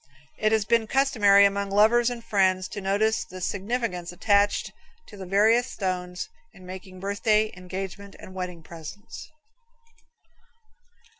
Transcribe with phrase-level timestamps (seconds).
[0.39, 4.71] It has been customary among lovers and friends to notice the significance attached
[5.05, 9.29] to the various stones in making birthday, engagement and wedding presents.